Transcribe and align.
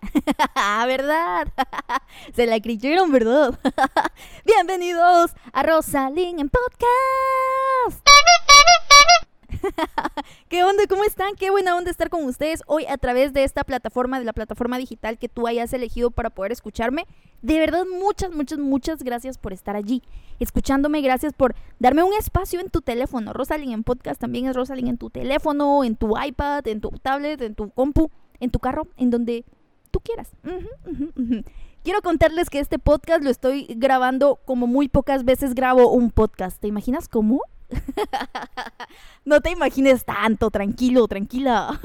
¿Verdad? 0.87 1.49
Se 2.33 2.47
la 2.47 2.61
creyeron, 2.61 3.11
¿verdad? 3.11 3.59
Bienvenidos 4.45 5.31
a 5.51 5.63
Rosalín 5.63 6.39
en 6.39 6.47
podcast. 6.47 8.01
¿Qué 10.49 10.63
onda? 10.63 10.83
¿Cómo 10.87 11.03
están? 11.03 11.35
Qué 11.35 11.49
buena 11.49 11.75
onda 11.75 11.91
estar 11.91 12.09
con 12.09 12.23
ustedes 12.25 12.61
hoy 12.67 12.85
a 12.87 12.97
través 12.97 13.33
de 13.33 13.43
esta 13.43 13.63
plataforma, 13.63 14.19
de 14.19 14.25
la 14.25 14.33
plataforma 14.33 14.77
digital 14.77 15.17
que 15.17 15.29
tú 15.29 15.47
hayas 15.47 15.73
elegido 15.73 16.11
para 16.11 16.29
poder 16.29 16.51
escucharme. 16.51 17.05
De 17.41 17.59
verdad, 17.59 17.85
muchas, 17.85 18.31
muchas, 18.31 18.59
muchas 18.59 19.03
gracias 19.03 19.37
por 19.37 19.53
estar 19.53 19.75
allí, 19.75 20.01
escuchándome. 20.39 21.01
Gracias 21.01 21.33
por 21.33 21.55
darme 21.79 22.03
un 22.03 22.13
espacio 22.13 22.59
en 22.59 22.69
tu 22.69 22.81
teléfono. 22.81 23.33
Rosalín 23.33 23.71
en 23.71 23.83
podcast 23.83 24.19
también 24.19 24.47
es 24.47 24.55
Rosalín 24.55 24.87
en 24.87 24.97
tu 24.97 25.09
teléfono, 25.09 25.83
en 25.83 25.95
tu 25.95 26.13
iPad, 26.19 26.67
en 26.67 26.81
tu 26.81 26.89
tablet, 26.89 27.41
en 27.41 27.55
tu 27.55 27.69
compu, 27.69 28.09
en 28.39 28.49
tu 28.49 28.59
carro, 28.59 28.87
en 28.97 29.09
donde 29.09 29.45
tú 29.91 29.99
quieras. 29.99 30.29
Quiero 31.83 32.01
contarles 32.01 32.49
que 32.49 32.59
este 32.59 32.79
podcast 32.79 33.23
lo 33.23 33.29
estoy 33.29 33.67
grabando 33.77 34.39
como 34.45 34.67
muy 34.67 34.87
pocas 34.87 35.25
veces 35.25 35.53
grabo 35.53 35.91
un 35.91 36.11
podcast. 36.11 36.59
¿Te 36.61 36.67
imaginas 36.67 37.09
cómo? 37.09 37.41
no 39.25 39.41
te 39.41 39.51
imagines 39.51 40.05
tanto, 40.05 40.51
tranquilo, 40.51 41.07
tranquila. 41.07 41.79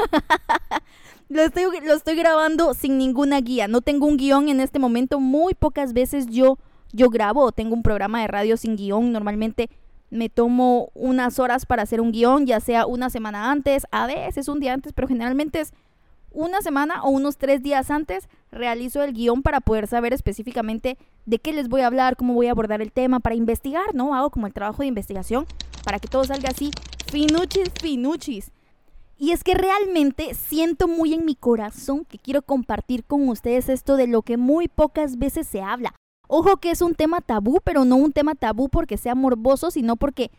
lo, 1.28 1.42
estoy, 1.42 1.64
lo 1.84 1.94
estoy 1.94 2.16
grabando 2.16 2.74
sin 2.74 2.98
ninguna 2.98 3.40
guía. 3.40 3.68
No 3.68 3.80
tengo 3.80 4.06
un 4.06 4.16
guion 4.16 4.48
en 4.48 4.60
este 4.60 4.78
momento. 4.78 5.20
Muy 5.20 5.54
pocas 5.54 5.92
veces 5.92 6.26
yo, 6.26 6.58
yo 6.92 7.08
grabo. 7.10 7.52
Tengo 7.52 7.74
un 7.74 7.82
programa 7.82 8.20
de 8.20 8.28
radio 8.28 8.56
sin 8.56 8.76
guion. 8.76 9.12
Normalmente 9.12 9.70
me 10.10 10.28
tomo 10.28 10.90
unas 10.94 11.38
horas 11.38 11.66
para 11.66 11.82
hacer 11.82 12.00
un 12.00 12.12
guion, 12.12 12.46
ya 12.46 12.60
sea 12.60 12.86
una 12.86 13.10
semana 13.10 13.50
antes, 13.50 13.84
a 13.90 14.06
veces 14.06 14.48
un 14.48 14.60
día 14.60 14.72
antes, 14.72 14.92
pero 14.92 15.06
generalmente 15.08 15.60
es 15.60 15.72
una 16.30 16.62
semana 16.62 17.02
o 17.02 17.10
unos 17.10 17.36
tres 17.36 17.62
días 17.62 17.90
antes 17.90 18.28
realizo 18.50 19.02
el 19.02 19.12
guion 19.12 19.42
para 19.42 19.60
poder 19.60 19.86
saber 19.86 20.12
específicamente 20.12 20.98
de 21.26 21.38
qué 21.38 21.52
les 21.52 21.68
voy 21.68 21.82
a 21.82 21.86
hablar, 21.86 22.16
cómo 22.16 22.34
voy 22.34 22.46
a 22.48 22.52
abordar 22.52 22.80
el 22.80 22.92
tema, 22.92 23.20
para 23.20 23.34
investigar, 23.34 23.94
¿no? 23.94 24.14
Hago 24.14 24.30
como 24.30 24.46
el 24.46 24.52
trabajo 24.52 24.82
de 24.82 24.88
investigación 24.88 25.46
para 25.84 25.98
que 25.98 26.08
todo 26.08 26.24
salga 26.24 26.50
así, 26.50 26.70
finuchis, 27.10 27.70
finuchis. 27.80 28.52
Y 29.16 29.32
es 29.32 29.42
que 29.42 29.54
realmente 29.54 30.34
siento 30.34 30.86
muy 30.86 31.12
en 31.12 31.24
mi 31.24 31.34
corazón 31.34 32.04
que 32.04 32.18
quiero 32.18 32.42
compartir 32.42 33.04
con 33.04 33.28
ustedes 33.28 33.68
esto 33.68 33.96
de 33.96 34.06
lo 34.06 34.22
que 34.22 34.36
muy 34.36 34.68
pocas 34.68 35.18
veces 35.18 35.46
se 35.48 35.60
habla. 35.60 35.92
Ojo 36.28 36.58
que 36.58 36.70
es 36.70 36.82
un 36.82 36.94
tema 36.94 37.20
tabú, 37.20 37.60
pero 37.64 37.84
no 37.84 37.96
un 37.96 38.12
tema 38.12 38.34
tabú 38.34 38.68
porque 38.68 38.96
sea 38.96 39.14
morboso, 39.14 39.70
sino 39.70 39.96
porque 39.96 40.30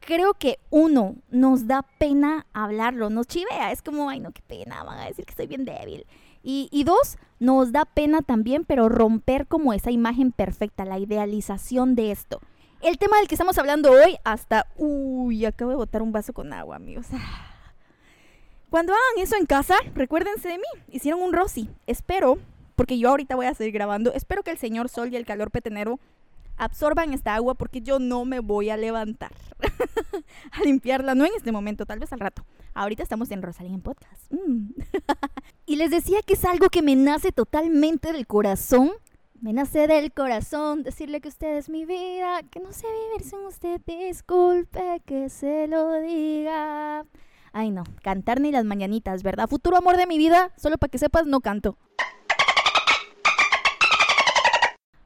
creo 0.00 0.34
que 0.34 0.58
uno 0.70 1.16
nos 1.30 1.66
da 1.66 1.82
pena 1.98 2.46
hablarlo, 2.52 3.10
nos 3.10 3.26
chivea, 3.26 3.72
es 3.72 3.82
como, 3.82 4.08
ay 4.08 4.20
no, 4.20 4.32
qué 4.32 4.42
pena, 4.42 4.82
van 4.84 4.98
a 4.98 5.06
decir 5.06 5.24
que 5.24 5.30
estoy 5.30 5.46
bien 5.46 5.64
débil. 5.64 6.06
Y, 6.42 6.84
dos, 6.84 7.18
nos 7.40 7.72
da 7.72 7.84
pena 7.84 8.22
también, 8.22 8.64
pero 8.64 8.88
romper 8.88 9.46
como 9.46 9.74
esa 9.74 9.90
imagen 9.90 10.32
perfecta, 10.32 10.86
la 10.86 10.98
idealización 10.98 11.94
de 11.94 12.10
esto. 12.10 12.40
El 12.80 12.96
tema 12.96 13.18
del 13.18 13.28
que 13.28 13.34
estamos 13.34 13.58
hablando 13.58 13.90
hoy, 13.90 14.16
hasta... 14.24 14.66
Uy, 14.76 15.44
acabo 15.44 15.72
de 15.72 15.76
botar 15.76 16.00
un 16.00 16.12
vaso 16.12 16.32
con 16.32 16.54
agua, 16.54 16.76
amigos. 16.76 17.08
Cuando 18.70 18.94
hagan 18.94 19.22
eso 19.22 19.36
en 19.36 19.44
casa, 19.44 19.74
recuérdense 19.94 20.48
de 20.48 20.56
mí. 20.56 20.64
Hicieron 20.90 21.20
un 21.20 21.34
Rosy. 21.34 21.68
Espero, 21.86 22.38
porque 22.76 22.98
yo 22.98 23.10
ahorita 23.10 23.36
voy 23.36 23.46
a 23.46 23.54
seguir 23.54 23.74
grabando, 23.74 24.14
espero 24.14 24.42
que 24.42 24.52
el 24.52 24.58
señor 24.58 24.88
sol 24.88 25.12
y 25.12 25.16
el 25.16 25.26
calor 25.26 25.50
petenero 25.50 25.98
absorban 26.58 27.14
esta 27.14 27.34
agua 27.34 27.54
porque 27.54 27.80
yo 27.80 27.98
no 27.98 28.24
me 28.24 28.40
voy 28.40 28.70
a 28.70 28.76
levantar 28.76 29.32
a 30.52 30.62
limpiarla, 30.62 31.14
no 31.14 31.24
en 31.24 31.32
este 31.36 31.52
momento, 31.52 31.86
tal 31.86 31.98
vez 31.98 32.12
al 32.12 32.20
rato. 32.20 32.44
Ahorita 32.74 33.02
estamos 33.02 33.30
en 33.30 33.42
Rosalía 33.42 33.78
Podcast. 33.78 34.30
Mm. 34.30 34.72
y 35.66 35.76
les 35.76 35.90
decía 35.90 36.20
que 36.22 36.34
es 36.34 36.44
algo 36.44 36.68
que 36.68 36.82
me 36.82 36.96
nace 36.96 37.32
totalmente 37.32 38.12
del 38.12 38.26
corazón. 38.26 38.90
Me 39.40 39.52
nace 39.52 39.86
del 39.86 40.12
corazón 40.12 40.82
decirle 40.82 41.20
que 41.20 41.28
usted 41.28 41.56
es 41.56 41.68
mi 41.68 41.84
vida, 41.84 42.42
que 42.50 42.58
no 42.58 42.72
sé 42.72 42.86
vivir 42.88 43.28
sin 43.28 43.38
usted, 43.46 43.80
disculpe 43.86 45.00
que 45.06 45.28
se 45.28 45.68
lo 45.68 45.92
diga. 46.00 47.06
Ay 47.52 47.70
no, 47.70 47.84
cantar 48.02 48.40
ni 48.40 48.50
las 48.50 48.64
mañanitas, 48.64 49.22
¿verdad? 49.22 49.48
Futuro 49.48 49.76
amor 49.76 49.96
de 49.96 50.06
mi 50.06 50.18
vida, 50.18 50.52
solo 50.56 50.76
para 50.76 50.90
que 50.90 50.98
sepas, 50.98 51.26
no 51.26 51.40
canto. 51.40 51.78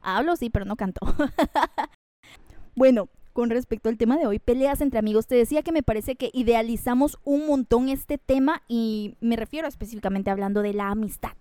Hablo, 0.03 0.35
sí, 0.35 0.49
pero 0.49 0.65
no 0.65 0.75
canto. 0.75 0.99
bueno, 2.75 3.09
con 3.33 3.49
respecto 3.49 3.89
al 3.89 3.97
tema 3.97 4.17
de 4.17 4.27
hoy, 4.27 4.39
peleas 4.39 4.81
entre 4.81 4.99
amigos, 4.99 5.27
te 5.27 5.35
decía 5.35 5.63
que 5.63 5.71
me 5.71 5.81
parece 5.81 6.15
que 6.15 6.29
idealizamos 6.33 7.17
un 7.23 7.47
montón 7.47 7.89
este 7.89 8.17
tema 8.17 8.61
y 8.67 9.17
me 9.21 9.35
refiero 9.35 9.67
específicamente 9.67 10.29
hablando 10.29 10.61
de 10.61 10.73
la 10.73 10.89
amistad. 10.89 11.33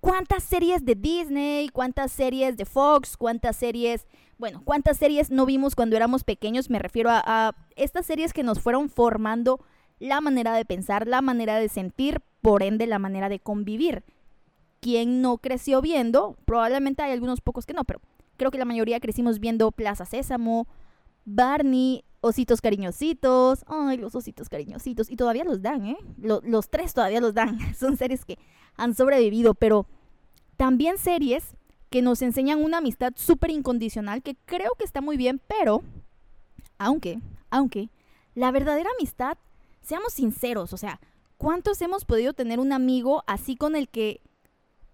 ¿Cuántas 0.00 0.44
series 0.44 0.84
de 0.84 0.94
Disney, 0.94 1.68
cuántas 1.68 2.12
series 2.12 2.56
de 2.56 2.64
Fox, 2.64 3.16
cuántas 3.16 3.56
series, 3.56 4.06
bueno, 4.38 4.62
cuántas 4.64 4.96
series 4.96 5.30
no 5.30 5.44
vimos 5.46 5.74
cuando 5.74 5.96
éramos 5.96 6.24
pequeños? 6.24 6.70
Me 6.70 6.78
refiero 6.78 7.10
a, 7.10 7.22
a 7.26 7.54
estas 7.76 8.06
series 8.06 8.32
que 8.32 8.42
nos 8.42 8.60
fueron 8.60 8.88
formando 8.88 9.60
la 9.98 10.20
manera 10.20 10.54
de 10.54 10.64
pensar, 10.64 11.06
la 11.06 11.20
manera 11.20 11.56
de 11.56 11.68
sentir, 11.68 12.22
por 12.40 12.62
ende 12.62 12.86
la 12.86 12.98
manera 12.98 13.28
de 13.28 13.40
convivir 13.40 14.04
quien 14.80 15.22
no 15.22 15.38
creció 15.38 15.80
viendo, 15.80 16.36
probablemente 16.44 17.02
hay 17.02 17.12
algunos 17.12 17.40
pocos 17.40 17.66
que 17.66 17.74
no, 17.74 17.84
pero 17.84 18.00
creo 18.36 18.50
que 18.50 18.58
la 18.58 18.64
mayoría 18.64 19.00
crecimos 19.00 19.38
viendo 19.38 19.70
Plaza 19.70 20.06
Sésamo, 20.06 20.66
Barney, 21.24 22.04
Ositos 22.22 22.60
Cariñositos, 22.60 23.64
ay, 23.66 23.98
los 23.98 24.14
Ositos 24.14 24.48
Cariñositos, 24.48 25.10
y 25.10 25.16
todavía 25.16 25.44
los 25.44 25.62
dan, 25.62 25.86
¿eh? 25.86 25.98
los 26.18 26.70
tres 26.70 26.94
todavía 26.94 27.20
los 27.20 27.34
dan, 27.34 27.58
son 27.78 27.96
series 27.96 28.24
que 28.24 28.38
han 28.76 28.94
sobrevivido, 28.94 29.54
pero 29.54 29.86
también 30.56 30.98
series 30.98 31.54
que 31.90 32.02
nos 32.02 32.22
enseñan 32.22 32.62
una 32.62 32.78
amistad 32.78 33.12
súper 33.16 33.50
incondicional, 33.50 34.22
que 34.22 34.36
creo 34.46 34.70
que 34.78 34.84
está 34.84 35.00
muy 35.00 35.16
bien, 35.16 35.40
pero, 35.46 35.82
aunque, 36.78 37.20
aunque, 37.50 37.90
la 38.34 38.50
verdadera 38.52 38.90
amistad, 38.98 39.36
seamos 39.82 40.12
sinceros, 40.12 40.72
o 40.72 40.76
sea, 40.76 41.00
¿cuántos 41.36 41.82
hemos 41.82 42.04
podido 42.04 42.32
tener 42.32 42.60
un 42.60 42.72
amigo 42.72 43.24
así 43.26 43.56
con 43.56 43.74
el 43.74 43.88
que 43.88 44.20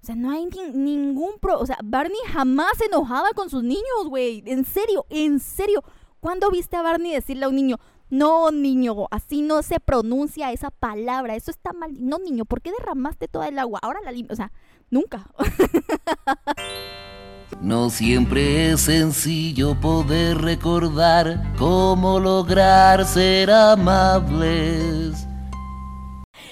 o 0.03 0.07
sea, 0.07 0.15
no 0.15 0.31
hay 0.31 0.47
ningún 0.75 1.39
pro. 1.41 1.59
O 1.59 1.67
sea, 1.67 1.79
Barney 1.83 2.19
jamás 2.33 2.79
se 2.79 2.87
enojaba 2.87 3.31
con 3.35 3.51
sus 3.51 3.63
niños, 3.63 4.09
güey. 4.09 4.43
En 4.47 4.65
serio, 4.65 5.07
en 5.11 5.41
serio. 5.41 5.83
¿Cuándo 6.21 6.51
viste 6.51 6.77
a 6.77 6.83
Barney 6.83 7.13
decirle 7.13 7.45
a 7.45 7.49
un 7.49 7.57
niño, 7.57 7.77
no, 8.09 8.51
niño, 8.51 9.07
así 9.11 9.43
no 9.43 9.63
se 9.63 9.81
pronuncia 9.81 10.53
esa 10.53 10.71
palabra, 10.71 11.35
eso 11.35 11.51
está 11.51 11.73
mal. 11.73 11.93
No, 11.99 12.19
niño, 12.19 12.45
¿por 12.45 12.63
qué 12.63 12.71
derramaste 12.79 13.29
toda 13.29 13.49
el 13.49 13.59
agua? 13.59 13.81
Ahora 13.83 14.01
la 14.05 14.13
limpio. 14.13 14.33
O 14.33 14.37
sea, 14.37 14.53
nunca. 14.91 15.29
No 17.61 17.91
siempre 17.91 18.73
es 18.73 18.83
sencillo 18.83 19.81
poder 19.81 20.39
recordar 20.39 21.55
cómo 21.57 22.21
lograr 22.21 23.07
ser 23.07 23.51
amables. 23.51 25.26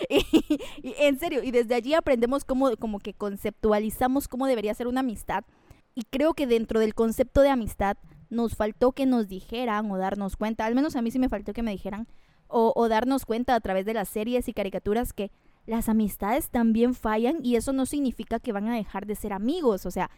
y, 0.82 0.94
en 0.98 1.18
serio, 1.18 1.42
y 1.42 1.50
desde 1.50 1.74
allí 1.74 1.94
aprendemos 1.94 2.44
cómo, 2.44 2.76
como 2.76 2.98
que 2.98 3.14
conceptualizamos 3.14 4.28
cómo 4.28 4.46
debería 4.46 4.74
ser 4.74 4.86
una 4.86 5.00
amistad. 5.00 5.44
Y 5.94 6.02
creo 6.02 6.34
que 6.34 6.46
dentro 6.46 6.80
del 6.80 6.94
concepto 6.94 7.40
de 7.40 7.50
amistad 7.50 7.96
nos 8.30 8.56
faltó 8.56 8.92
que 8.92 9.06
nos 9.06 9.28
dijeran 9.28 9.90
o 9.90 9.98
darnos 9.98 10.36
cuenta, 10.36 10.66
al 10.66 10.74
menos 10.74 10.96
a 10.96 11.02
mí 11.02 11.10
sí 11.10 11.18
me 11.18 11.28
faltó 11.28 11.52
que 11.52 11.62
me 11.62 11.70
dijeran, 11.70 12.08
o, 12.48 12.72
o 12.74 12.88
darnos 12.88 13.24
cuenta 13.24 13.54
a 13.54 13.60
través 13.60 13.86
de 13.86 13.94
las 13.94 14.08
series 14.08 14.48
y 14.48 14.52
caricaturas 14.52 15.12
que 15.12 15.30
las 15.66 15.88
amistades 15.88 16.50
también 16.50 16.94
fallan 16.94 17.38
y 17.42 17.56
eso 17.56 17.72
no 17.72 17.86
significa 17.86 18.38
que 18.38 18.52
van 18.52 18.68
a 18.68 18.76
dejar 18.76 19.06
de 19.06 19.14
ser 19.14 19.32
amigos. 19.32 19.86
O 19.86 19.90
sea, 19.90 20.10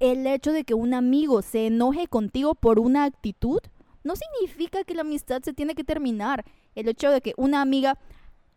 el 0.00 0.26
hecho 0.26 0.52
de 0.52 0.64
que 0.64 0.74
un 0.74 0.94
amigo 0.94 1.42
se 1.42 1.66
enoje 1.66 2.08
contigo 2.08 2.54
por 2.54 2.78
una 2.78 3.04
actitud 3.04 3.60
no 4.02 4.14
significa 4.16 4.82
que 4.82 4.94
la 4.94 5.02
amistad 5.02 5.42
se 5.42 5.52
tiene 5.52 5.74
que 5.74 5.84
terminar. 5.84 6.44
El 6.74 6.88
hecho 6.88 7.10
de 7.10 7.20
que 7.20 7.34
una 7.36 7.60
amiga 7.60 7.98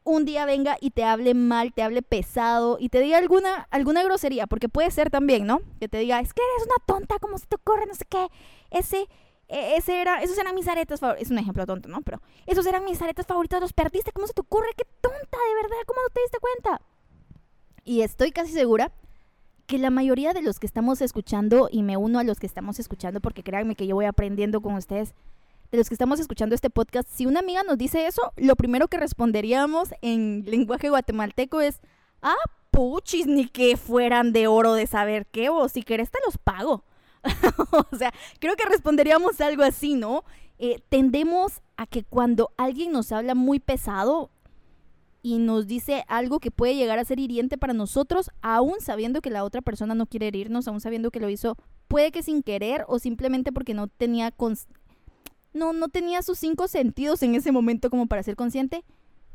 un 0.06 0.24
día 0.24 0.46
venga 0.46 0.78
y 0.80 0.92
te 0.92 1.04
hable 1.04 1.34
mal, 1.34 1.74
te 1.74 1.82
hable 1.82 2.04
pesado 2.04 2.78
y 2.80 2.90
te 2.90 3.02
diga 3.02 3.18
alguna, 3.18 3.68
alguna 3.72 4.04
grosería, 4.04 4.46
porque 4.46 4.70
puede 4.70 4.92
ser 4.92 5.10
también, 5.10 5.46
¿no? 5.48 5.62
Que 5.80 5.90
te 5.90 5.98
diga, 5.98 6.20
es 6.20 6.34
que 6.34 6.42
eres 6.56 6.68
una 6.68 6.86
tonta, 6.86 7.20
¿cómo 7.20 7.38
se 7.40 7.48
te 7.48 7.56
ocurre? 7.56 7.88
No 7.88 7.96
sé 7.96 8.06
qué. 8.08 8.28
Ese, 8.70 9.08
e, 9.48 9.76
ese 9.76 10.00
era, 10.00 10.22
esos 10.22 10.38
eran 10.38 10.54
mis 10.54 10.68
aretas 10.68 11.00
favoritos. 11.00 11.26
Es 11.26 11.32
un 11.32 11.40
ejemplo 11.40 11.66
tonto, 11.66 11.90
¿no? 11.90 12.02
Pero 12.02 12.22
esos 12.46 12.66
eran 12.68 12.86
mis 12.86 13.02
aretas 13.02 13.26
favoritos, 13.26 13.60
los 13.60 13.74
perdiste, 13.74 14.12
¿cómo 14.12 14.28
se 14.28 14.34
te 14.34 14.42
ocurre? 14.42 14.68
¡Qué 14.78 14.86
tonta, 15.02 15.18
de 15.18 15.56
verdad! 15.56 15.84
¿Cómo 15.88 16.00
no 16.02 16.14
te 16.14 16.22
diste 16.22 16.38
cuenta? 16.40 16.82
Y 17.84 18.02
estoy 18.02 18.32
casi 18.32 18.54
segura 18.54 18.92
que 19.66 19.80
la 19.80 19.90
mayoría 19.90 20.34
de 20.34 20.44
los 20.44 20.60
que 20.60 20.68
estamos 20.68 21.02
escuchando, 21.02 21.68
y 21.72 21.82
me 21.82 21.98
uno 21.98 22.20
a 22.20 22.24
los 22.24 22.40
que 22.40 22.46
estamos 22.46 22.80
escuchando, 22.80 23.22
porque 23.22 23.42
créanme 23.42 23.76
que 23.76 23.88
yo 23.88 23.96
voy 23.96 24.06
aprendiendo 24.06 24.62
con 24.62 24.76
ustedes, 24.76 25.16
de 25.72 25.78
los 25.78 25.88
que 25.88 25.96
estamos 25.96 26.20
escuchando 26.20 26.56
este 26.56 26.70
podcast, 26.70 27.08
si 27.10 27.26
una 27.26 27.40
amiga 27.40 27.64
nos 27.64 27.78
dice 27.78 28.08
eso, 28.08 28.34
lo 28.38 28.56
primero 28.56 28.88
que 28.88 28.98
responderíamos 28.98 29.90
en 30.02 30.44
lenguaje 30.46 30.90
guatemalteco 30.90 31.62
es, 31.62 31.82
ah, 32.22 32.36
puchis, 32.72 33.28
ni 33.28 33.48
que 33.48 33.78
fueran 33.78 34.34
de 34.34 34.48
oro 34.48 34.74
de 34.74 34.88
saber 34.88 35.26
qué, 35.28 35.50
o 35.50 35.68
si 35.70 35.84
querés 35.84 36.12
te 36.12 36.20
los 36.26 36.38
pago. 36.38 36.84
o 37.92 37.98
sea, 37.98 38.14
creo 38.40 38.56
que 38.56 38.66
responderíamos 38.66 39.42
algo 39.42 39.64
así, 39.64 39.96
¿no? 39.96 40.24
Eh, 40.58 40.82
tendemos 40.90 41.62
a 41.78 41.86
que 41.86 42.04
cuando 42.04 42.52
alguien 42.58 42.92
nos 42.92 43.12
habla 43.12 43.36
muy 43.36 43.60
pesado 43.60 44.30
y 45.22 45.40
nos 45.40 45.66
dice 45.66 46.06
algo 46.08 46.40
que 46.40 46.52
puede 46.52 46.76
llegar 46.76 47.00
a 47.00 47.04
ser 47.04 47.20
hiriente 47.20 47.58
para 47.58 47.74
nosotros, 47.74 48.30
aún 48.42 48.76
sabiendo 48.80 49.22
que 49.22 49.32
la 49.32 49.44
otra 49.44 49.62
persona 49.62 49.96
no 49.96 50.06
quiere 50.06 50.28
herirnos, 50.28 50.68
aún 50.68 50.80
sabiendo 50.80 51.12
que 51.12 51.20
lo 51.20 51.30
hizo, 51.30 51.58
puede 51.88 52.12
que 52.12 52.24
sin 52.24 52.44
querer 52.44 52.86
o 52.88 53.00
simplemente 53.00 53.52
porque 53.52 53.74
no 53.74 53.88
tenía 53.88 54.32
no, 55.56 55.74
no 55.74 55.88
tenía 55.88 56.22
sus 56.22 56.38
cinco 56.38 56.68
sentidos 56.68 57.24
en 57.24 57.34
ese 57.34 57.52
momento 57.52 57.90
como 57.90 58.08
para 58.08 58.22
ser 58.22 58.36
consciente, 58.36 58.84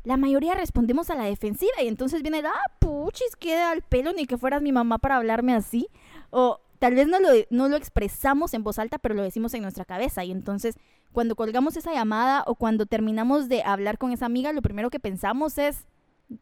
la 0.03 0.17
mayoría 0.17 0.55
respondemos 0.55 1.09
a 1.09 1.15
la 1.15 1.25
defensiva 1.25 1.81
y 1.83 1.87
entonces 1.87 2.21
viene, 2.21 2.41
ah, 2.45 2.71
puchis, 2.79 3.35
queda 3.35 3.71
al 3.71 3.81
pelo 3.81 4.13
ni 4.13 4.25
que 4.25 4.37
fueras 4.37 4.61
mi 4.61 4.71
mamá 4.71 4.97
para 4.97 5.17
hablarme 5.17 5.53
así. 5.53 5.89
O 6.31 6.59
tal 6.79 6.95
vez 6.95 7.07
no 7.07 7.19
lo, 7.19 7.29
no 7.49 7.69
lo 7.69 7.75
expresamos 7.75 8.53
en 8.53 8.63
voz 8.63 8.79
alta, 8.79 8.97
pero 8.97 9.13
lo 9.13 9.21
decimos 9.21 9.53
en 9.53 9.61
nuestra 9.61 9.85
cabeza. 9.85 10.23
Y 10.23 10.31
entonces, 10.31 10.75
cuando 11.11 11.35
colgamos 11.35 11.77
esa 11.77 11.93
llamada 11.93 12.43
o 12.47 12.55
cuando 12.55 12.85
terminamos 12.87 13.47
de 13.47 13.61
hablar 13.63 13.97
con 13.99 14.11
esa 14.11 14.25
amiga, 14.25 14.53
lo 14.53 14.61
primero 14.63 14.89
que 14.89 14.99
pensamos 14.99 15.57
es 15.57 15.85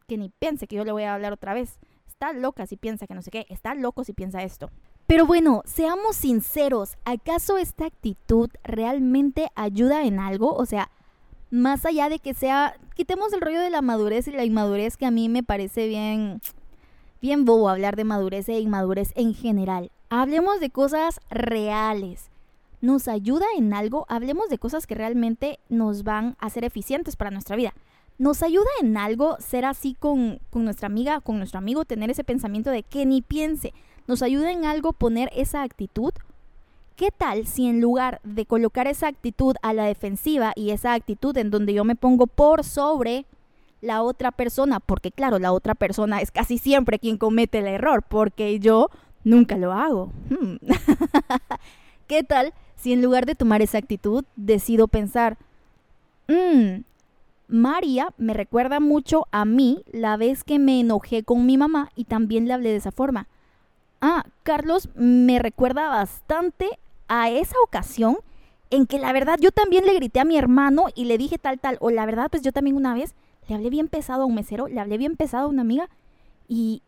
que 0.06 0.16
ni 0.16 0.30
piense 0.30 0.66
que 0.66 0.76
yo 0.76 0.84
le 0.84 0.92
voy 0.92 1.02
a 1.02 1.14
hablar 1.14 1.32
otra 1.32 1.52
vez. 1.52 1.78
Está 2.06 2.32
loca 2.32 2.66
si 2.66 2.76
piensa 2.76 3.06
que 3.06 3.14
no 3.14 3.22
sé 3.22 3.30
qué, 3.30 3.46
está 3.50 3.74
loco 3.74 4.04
si 4.04 4.12
piensa 4.14 4.42
esto. 4.42 4.70
Pero 5.10 5.26
bueno, 5.26 5.62
seamos 5.64 6.14
sinceros, 6.14 6.96
¿acaso 7.04 7.58
esta 7.58 7.86
actitud 7.86 8.48
realmente 8.62 9.48
ayuda 9.56 10.04
en 10.04 10.20
algo? 10.20 10.54
O 10.54 10.66
sea, 10.66 10.88
más 11.50 11.84
allá 11.84 12.08
de 12.08 12.20
que 12.20 12.32
sea, 12.32 12.76
quitemos 12.94 13.32
el 13.32 13.40
rollo 13.40 13.60
de 13.60 13.70
la 13.70 13.82
madurez 13.82 14.28
y 14.28 14.30
la 14.30 14.44
inmadurez 14.44 14.96
que 14.96 15.06
a 15.06 15.10
mí 15.10 15.28
me 15.28 15.42
parece 15.42 15.88
bien, 15.88 16.40
bien 17.20 17.44
bobo 17.44 17.68
hablar 17.68 17.96
de 17.96 18.04
madurez 18.04 18.48
e 18.48 18.60
inmadurez 18.60 19.10
en 19.16 19.34
general. 19.34 19.90
Hablemos 20.10 20.60
de 20.60 20.70
cosas 20.70 21.18
reales. 21.28 22.30
¿Nos 22.80 23.08
ayuda 23.08 23.46
en 23.58 23.74
algo? 23.74 24.06
Hablemos 24.08 24.48
de 24.48 24.58
cosas 24.58 24.86
que 24.86 24.94
realmente 24.94 25.58
nos 25.68 26.04
van 26.04 26.36
a 26.38 26.50
ser 26.50 26.64
eficientes 26.64 27.16
para 27.16 27.32
nuestra 27.32 27.56
vida. 27.56 27.74
¿Nos 28.18 28.44
ayuda 28.44 28.70
en 28.80 28.96
algo 28.96 29.38
ser 29.40 29.64
así 29.64 29.96
con, 29.98 30.38
con 30.50 30.64
nuestra 30.64 30.86
amiga, 30.86 31.20
con 31.20 31.38
nuestro 31.38 31.58
amigo, 31.58 31.84
tener 31.84 32.10
ese 32.10 32.22
pensamiento 32.22 32.70
de 32.70 32.84
que 32.84 33.06
ni 33.06 33.22
piense? 33.22 33.74
Nos 34.10 34.22
ayuda 34.22 34.50
en 34.50 34.64
algo 34.64 34.92
poner 34.92 35.30
esa 35.34 35.62
actitud? 35.62 36.12
¿Qué 36.96 37.10
tal 37.16 37.46
si 37.46 37.68
en 37.68 37.80
lugar 37.80 38.20
de 38.24 38.44
colocar 38.44 38.88
esa 38.88 39.06
actitud 39.06 39.54
a 39.62 39.72
la 39.72 39.84
defensiva 39.84 40.52
y 40.56 40.70
esa 40.70 40.92
actitud 40.92 41.34
en 41.38 41.50
donde 41.50 41.72
yo 41.72 41.84
me 41.84 41.94
pongo 41.94 42.26
por 42.26 42.64
sobre 42.64 43.24
la 43.80 44.02
otra 44.02 44.32
persona, 44.32 44.80
porque 44.80 45.10
claro, 45.10 45.38
la 45.38 45.52
otra 45.52 45.74
persona 45.74 46.20
es 46.20 46.30
casi 46.30 46.58
siempre 46.58 46.98
quien 46.98 47.16
comete 47.16 47.60
el 47.60 47.68
error, 47.68 48.02
porque 48.06 48.58
yo 48.58 48.90
nunca 49.24 49.56
lo 49.56 49.72
hago. 49.72 50.12
Hmm. 50.28 50.56
¿Qué 52.06 52.24
tal 52.24 52.52
si 52.74 52.92
en 52.92 53.00
lugar 53.00 53.24
de 53.24 53.36
tomar 53.36 53.62
esa 53.62 53.78
actitud 53.78 54.24
decido 54.34 54.88
pensar, 54.88 55.38
mmm, 56.28 56.82
María 57.46 58.08
me 58.18 58.34
recuerda 58.34 58.80
mucho 58.80 59.28
a 59.30 59.44
mí 59.44 59.84
la 59.92 60.16
vez 60.16 60.42
que 60.42 60.58
me 60.58 60.80
enojé 60.80 61.22
con 61.22 61.46
mi 61.46 61.56
mamá 61.56 61.90
y 61.94 62.04
también 62.04 62.48
le 62.48 62.54
hablé 62.54 62.70
de 62.70 62.76
esa 62.76 62.92
forma 62.92 63.28
ah, 64.00 64.24
Carlos 64.42 64.88
me 64.94 65.38
recuerda 65.38 65.88
bastante 65.88 66.68
a 67.08 67.30
esa 67.30 67.56
ocasión 67.64 68.18
en 68.70 68.86
que 68.86 68.98
la 68.98 69.12
verdad 69.12 69.38
yo 69.40 69.50
también 69.50 69.84
le 69.84 69.94
grité 69.94 70.20
a 70.20 70.24
mi 70.24 70.36
hermano 70.36 70.86
y 70.94 71.04
le 71.04 71.18
dije 71.18 71.38
tal, 71.38 71.58
tal, 71.58 71.76
o 71.80 71.90
la 71.90 72.06
verdad 72.06 72.28
pues 72.30 72.42
yo 72.42 72.52
también 72.52 72.76
una 72.76 72.94
vez 72.94 73.14
le 73.48 73.56
hablé 73.56 73.70
bien 73.70 73.88
pesado 73.88 74.22
a 74.22 74.26
un 74.26 74.34
mesero, 74.34 74.68
le 74.68 74.78
hablé 74.78 74.96
bien 74.96 75.16
pesado 75.16 75.46
a 75.46 75.48
una 75.48 75.62
amiga 75.62 75.88
y, 76.46 76.82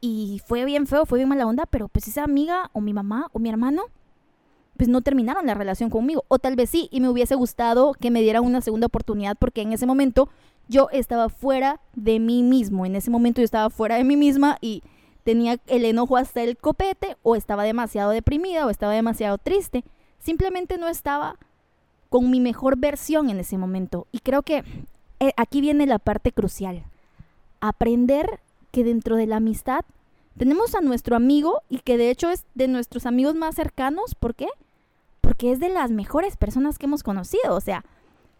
y 0.00 0.40
fue 0.46 0.64
bien 0.64 0.86
feo, 0.86 1.04
fue 1.04 1.18
bien 1.18 1.28
mala 1.28 1.46
onda, 1.46 1.66
pero 1.66 1.88
pues 1.88 2.06
esa 2.06 2.22
amiga 2.22 2.70
o 2.72 2.80
mi 2.80 2.92
mamá 2.92 3.28
o 3.32 3.38
mi 3.38 3.48
hermano 3.48 3.82
pues 4.76 4.88
no 4.88 5.00
terminaron 5.00 5.46
la 5.46 5.54
relación 5.54 5.90
conmigo. 5.90 6.24
O 6.28 6.38
tal 6.38 6.56
vez 6.56 6.70
sí, 6.70 6.88
y 6.90 7.00
me 7.00 7.08
hubiese 7.08 7.34
gustado 7.34 7.94
que 7.94 8.10
me 8.10 8.20
dieran 8.20 8.44
una 8.44 8.60
segunda 8.60 8.86
oportunidad 8.86 9.36
porque 9.38 9.62
en 9.62 9.72
ese 9.72 9.86
momento 9.86 10.28
yo 10.68 10.88
estaba 10.92 11.28
fuera 11.28 11.80
de 11.94 12.20
mí 12.20 12.42
mismo. 12.42 12.86
En 12.86 12.96
ese 12.96 13.10
momento 13.10 13.40
yo 13.40 13.44
estaba 13.44 13.70
fuera 13.70 13.96
de 13.96 14.04
mí 14.04 14.16
misma 14.16 14.58
y 14.60 14.82
tenía 15.26 15.58
el 15.66 15.84
enojo 15.84 16.16
hasta 16.16 16.40
el 16.44 16.56
copete 16.56 17.16
o 17.24 17.34
estaba 17.34 17.64
demasiado 17.64 18.12
deprimida 18.12 18.64
o 18.64 18.70
estaba 18.70 18.92
demasiado 18.92 19.38
triste. 19.38 19.82
Simplemente 20.20 20.78
no 20.78 20.86
estaba 20.86 21.34
con 22.10 22.30
mi 22.30 22.38
mejor 22.38 22.78
versión 22.78 23.28
en 23.28 23.40
ese 23.40 23.58
momento. 23.58 24.06
Y 24.12 24.20
creo 24.20 24.42
que 24.42 24.62
eh, 25.18 25.32
aquí 25.36 25.60
viene 25.60 25.84
la 25.86 25.98
parte 25.98 26.30
crucial. 26.30 26.84
Aprender 27.60 28.38
que 28.70 28.84
dentro 28.84 29.16
de 29.16 29.26
la 29.26 29.38
amistad 29.38 29.84
tenemos 30.38 30.76
a 30.76 30.80
nuestro 30.80 31.16
amigo 31.16 31.60
y 31.68 31.80
que 31.80 31.98
de 31.98 32.10
hecho 32.10 32.30
es 32.30 32.44
de 32.54 32.68
nuestros 32.68 33.04
amigos 33.04 33.34
más 33.34 33.56
cercanos. 33.56 34.14
¿Por 34.14 34.36
qué? 34.36 34.46
Porque 35.22 35.50
es 35.50 35.58
de 35.58 35.70
las 35.70 35.90
mejores 35.90 36.36
personas 36.36 36.78
que 36.78 36.86
hemos 36.86 37.02
conocido. 37.02 37.56
O 37.56 37.60
sea, 37.60 37.84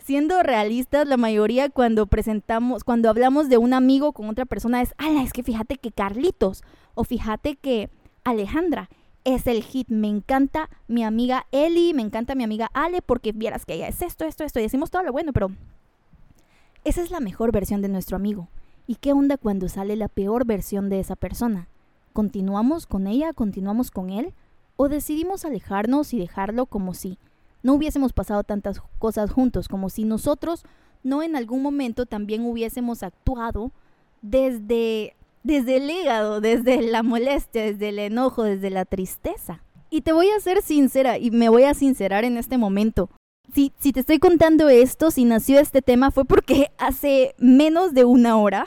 siendo 0.07 0.41
realistas, 0.45 1.09
la 1.09 1.17
mayoría 1.17 1.69
cuando 1.69 2.07
presentamos, 2.07 2.85
cuando 2.85 3.11
hablamos 3.11 3.49
de 3.49 3.59
un 3.59 3.75
amigo 3.75 4.13
con 4.13 4.29
otra 4.29 4.47
persona 4.47 4.81
es, 4.81 4.95
ala, 4.99 5.21
es 5.25 5.33
que 5.33 5.43
fíjate 5.43 5.79
que 5.79 5.91
Carlitos 5.91 6.63
o 6.95 7.03
fíjate 7.03 7.57
que 7.57 7.91
Alejandra 8.23 8.89
es 9.25 9.49
el 9.49 9.65
hit. 9.65 9.89
Me 9.89 10.07
encanta 10.07 10.71
mi 10.87 11.03
amiga 11.03 11.49
Eli, 11.51 11.93
me 11.93 12.03
encanta 12.03 12.37
mi 12.37 12.45
amiga 12.45 12.71
Ale, 12.73 13.03
porque 13.03 13.33
vieras 13.33 13.67
que 13.67 13.75
ella 13.75 13.89
es 13.89 14.01
esto, 14.01 14.25
esto, 14.25 14.45
esto, 14.45 14.61
y 14.61 14.63
decimos 14.63 14.93
todo 14.93 15.03
lo 15.03 15.11
bueno, 15.11 15.33
pero 15.33 15.51
esa 16.85 17.03
es 17.03 17.11
la 17.11 17.19
mejor 17.19 17.51
versión 17.51 17.83
de 17.83 17.89
nuestro 17.89 18.15
amigo. 18.17 18.47
¿Y 18.87 18.95
qué 18.97 19.13
onda 19.13 19.37
cuando 19.37 19.69
sale 19.69 19.97
la 19.97 20.07
peor 20.07 20.47
versión 20.47 20.89
de 20.89 21.01
esa 21.01 21.17
persona? 21.17 21.67
¿Continuamos 22.13 22.87
con 22.87 23.09
ella? 23.09 23.33
¿Continuamos 23.33 23.91
con 23.91 24.11
él? 24.11 24.35
¿O 24.77 24.89
decidimos 24.89 25.45
alejarnos 25.45 26.15
y 26.15 26.21
dejarlo 26.21 26.67
como 26.67 26.95
si 26.95 27.19
no 27.67 27.75
hubiésemos 27.75 28.13
pasado 28.13 28.45
tantas 28.45 28.81
cosas 29.01 29.33
juntos, 29.33 29.67
como 29.67 29.91
si 29.91 30.05
nosotros 30.05 30.65
no 31.03 31.25
en 31.25 31.35
algún 31.35 31.63
momento 31.63 32.07
también 32.07 32.45
hubiésemos 32.47 33.03
actuado 33.03 33.73
desde, 34.23 35.17
desde 35.43 35.79
el 35.79 35.91
hígado, 35.91 36.41
desde 36.41 36.81
la 36.81 37.03
molestia, 37.03 37.65
desde 37.65 37.89
el 37.89 37.99
enojo, 37.99 38.45
desde 38.45 38.71
la 38.71 38.85
tristeza. 38.85 39.65
Y 39.91 40.03
te 40.03 40.13
voy 40.13 40.29
a 40.31 40.39
ser 40.39 40.63
sincera 40.63 41.19
y 41.19 41.33
me 41.33 41.49
voy 41.49 41.65
a 41.65 41.75
sincerar 41.75 42.25
en 42.25 42.37
este 42.37 42.57
momento. 42.57 43.11
Si, 43.53 43.73
si 43.81 43.93
te 43.93 43.99
estoy 43.99 44.21
contando 44.21 44.69
esto, 44.69 45.11
si 45.11 45.25
nació 45.25 45.59
este 45.59 45.83
tema, 45.83 46.13
fue 46.13 46.25
porque 46.25 46.71
hace 46.79 47.35
menos 47.37 47.95
de 47.95 48.05
una 48.05 48.37
hora 48.37 48.65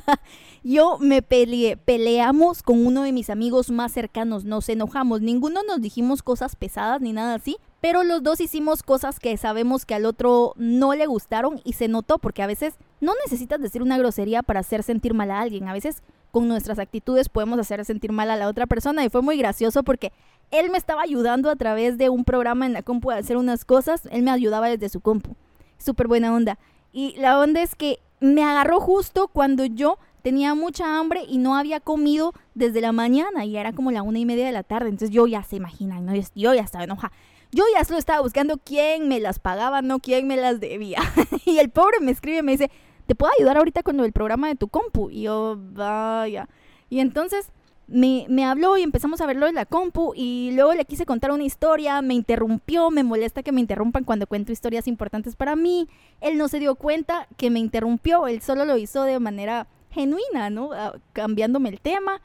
yo 0.62 0.98
me 0.98 1.22
peleé, 1.22 1.76
peleamos 1.76 2.62
con 2.62 2.86
uno 2.86 3.02
de 3.02 3.12
mis 3.12 3.30
amigos 3.30 3.70
más 3.70 3.92
cercanos, 3.92 4.44
nos 4.44 4.68
enojamos, 4.68 5.20
ninguno 5.20 5.62
nos 5.62 5.80
dijimos 5.80 6.22
cosas 6.22 6.56
pesadas 6.56 7.00
ni 7.00 7.12
nada 7.12 7.34
así, 7.34 7.56
pero 7.80 8.04
los 8.04 8.22
dos 8.22 8.40
hicimos 8.40 8.82
cosas 8.82 9.18
que 9.18 9.36
sabemos 9.36 9.86
que 9.86 9.94
al 9.94 10.04
otro 10.04 10.52
no 10.56 10.94
le 10.94 11.06
gustaron 11.06 11.60
y 11.64 11.72
se 11.72 11.88
notó 11.88 12.18
porque 12.18 12.42
a 12.42 12.46
veces 12.46 12.74
no 13.00 13.12
necesitas 13.24 13.60
decir 13.60 13.82
una 13.82 13.96
grosería 13.96 14.42
para 14.42 14.60
hacer 14.60 14.82
sentir 14.82 15.14
mal 15.14 15.30
a 15.30 15.40
alguien, 15.40 15.68
a 15.68 15.72
veces 15.72 16.02
con 16.30 16.46
nuestras 16.46 16.78
actitudes 16.78 17.28
podemos 17.28 17.58
hacer 17.58 17.84
sentir 17.84 18.12
mal 18.12 18.30
a 18.30 18.36
la 18.36 18.48
otra 18.48 18.66
persona 18.66 19.04
y 19.04 19.08
fue 19.08 19.22
muy 19.22 19.36
gracioso 19.38 19.82
porque 19.82 20.12
él 20.50 20.70
me 20.70 20.78
estaba 20.78 21.02
ayudando 21.02 21.50
a 21.50 21.56
través 21.56 21.96
de 21.96 22.10
un 22.10 22.24
programa 22.24 22.66
en 22.66 22.72
la 22.72 22.82
compu 22.82 23.10
a 23.10 23.16
hacer 23.16 23.36
unas 23.36 23.64
cosas, 23.64 24.06
él 24.10 24.22
me 24.22 24.30
ayudaba 24.30 24.68
desde 24.68 24.88
su 24.88 25.00
compu, 25.00 25.36
súper 25.78 26.06
buena 26.06 26.34
onda. 26.34 26.58
Y 26.92 27.16
la 27.18 27.38
onda 27.38 27.62
es 27.62 27.74
que 27.74 28.00
me 28.20 28.44
agarró 28.44 28.80
justo 28.80 29.28
cuando 29.28 29.64
yo 29.64 29.98
tenía 30.20 30.54
mucha 30.54 30.98
hambre 30.98 31.22
y 31.28 31.38
no 31.38 31.56
había 31.56 31.80
comido 31.80 32.32
desde 32.54 32.80
la 32.80 32.92
mañana 32.92 33.44
y 33.44 33.56
era 33.56 33.72
como 33.72 33.90
la 33.90 34.02
una 34.02 34.18
y 34.18 34.26
media 34.26 34.46
de 34.46 34.52
la 34.52 34.62
tarde. 34.62 34.88
Entonces 34.88 35.10
yo 35.10 35.26
ya 35.26 35.42
se 35.42 35.56
imaginan, 35.56 36.06
¿no? 36.06 36.14
yo 36.14 36.54
ya 36.54 36.62
estaba 36.62 36.84
enojada. 36.84 37.12
Yo 37.52 37.64
ya 37.74 37.84
solo 37.84 37.98
estaba 37.98 38.20
buscando 38.20 38.58
quién 38.58 39.08
me 39.08 39.18
las 39.18 39.40
pagaba, 39.40 39.82
no 39.82 39.98
quién 39.98 40.26
me 40.28 40.36
las 40.36 40.60
debía. 40.60 41.00
y 41.44 41.58
el 41.58 41.70
pobre 41.70 41.98
me 42.00 42.12
escribe 42.12 42.38
y 42.38 42.42
me 42.42 42.52
dice, 42.52 42.70
¿te 43.06 43.16
puedo 43.16 43.32
ayudar 43.36 43.56
ahorita 43.56 43.82
con 43.82 43.98
el 43.98 44.12
programa 44.12 44.46
de 44.46 44.54
tu 44.54 44.68
compu? 44.68 45.10
Y 45.10 45.22
yo, 45.22 45.56
vaya. 45.58 46.48
Y 46.88 47.00
entonces 47.00 47.50
me, 47.88 48.24
me, 48.28 48.44
habló 48.44 48.76
y 48.76 48.82
empezamos 48.82 49.20
a 49.20 49.26
verlo 49.26 49.48
en 49.48 49.56
la 49.56 49.66
compu 49.66 50.12
y 50.14 50.52
luego 50.54 50.74
le 50.74 50.84
quise 50.84 51.06
contar 51.06 51.32
una 51.32 51.42
historia, 51.42 52.00
me 52.02 52.14
interrumpió, 52.14 52.90
me 52.90 53.02
molesta 53.02 53.42
que 53.42 53.50
me 53.50 53.60
interrumpan 53.60 54.04
cuando 54.04 54.28
cuento 54.28 54.52
historias 54.52 54.86
importantes 54.86 55.34
para 55.34 55.56
mí. 55.56 55.88
Él 56.20 56.38
no 56.38 56.46
se 56.46 56.60
dio 56.60 56.76
cuenta 56.76 57.26
que 57.36 57.50
me 57.50 57.58
interrumpió, 57.58 58.28
él 58.28 58.42
solo 58.42 58.64
lo 58.64 58.76
hizo 58.76 59.02
de 59.02 59.18
manera 59.18 59.66
genuina, 59.90 60.50
¿no? 60.50 60.72
Ah, 60.72 60.94
cambiándome 61.12 61.68
el 61.68 61.80
tema. 61.80 62.20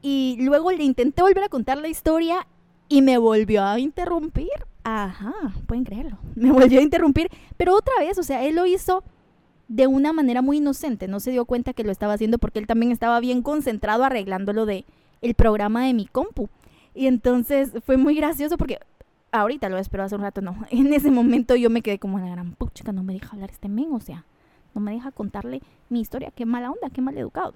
Y 0.00 0.38
luego 0.40 0.70
le 0.72 0.84
intenté 0.84 1.22
volver 1.22 1.44
a 1.44 1.48
contar 1.48 1.78
la 1.78 1.88
historia 1.88 2.46
y 2.88 3.02
me 3.02 3.18
volvió 3.18 3.62
a 3.64 3.78
interrumpir. 3.78 4.50
Ajá, 4.84 5.32
pueden 5.66 5.84
creerlo. 5.84 6.18
Me 6.34 6.50
volvió 6.50 6.80
a 6.80 6.82
interrumpir, 6.82 7.30
pero 7.56 7.76
otra 7.76 7.94
vez, 8.00 8.18
o 8.18 8.22
sea, 8.22 8.44
él 8.44 8.56
lo 8.56 8.66
hizo 8.66 9.04
de 9.68 9.86
una 9.86 10.12
manera 10.12 10.42
muy 10.42 10.58
inocente, 10.58 11.06
no 11.08 11.20
se 11.20 11.30
dio 11.30 11.44
cuenta 11.44 11.72
que 11.72 11.84
lo 11.84 11.92
estaba 11.92 12.14
haciendo 12.14 12.38
porque 12.38 12.58
él 12.58 12.66
también 12.66 12.92
estaba 12.92 13.20
bien 13.20 13.42
concentrado 13.42 14.04
arreglándolo 14.04 14.66
de 14.66 14.84
el 15.22 15.34
programa 15.34 15.86
de 15.86 15.94
mi 15.94 16.06
compu. 16.06 16.48
Y 16.94 17.06
entonces 17.06 17.70
fue 17.86 17.96
muy 17.96 18.14
gracioso 18.16 18.58
porque 18.58 18.80
ahorita 19.30 19.68
lo 19.68 19.78
espero 19.78 20.02
hace 20.04 20.14
un 20.14 20.22
rato, 20.22 20.42
no. 20.42 20.56
En 20.70 20.92
ese 20.92 21.10
momento 21.10 21.56
yo 21.56 21.70
me 21.70 21.82
quedé 21.82 21.98
como 21.98 22.18
la 22.18 22.28
gran 22.28 22.52
pucha, 22.52 22.92
no 22.92 23.02
me 23.02 23.14
deja 23.14 23.30
hablar 23.32 23.50
este 23.50 23.68
men, 23.68 23.92
o 23.92 24.00
sea, 24.00 24.26
no 24.74 24.80
me 24.80 24.92
deja 24.92 25.10
contarle 25.12 25.62
mi 25.88 26.00
historia, 26.00 26.30
qué 26.34 26.46
mala 26.46 26.70
onda, 26.70 26.90
qué 26.90 27.00
mal 27.00 27.16
educado. 27.16 27.54